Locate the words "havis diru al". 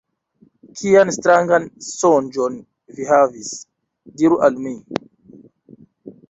3.11-4.59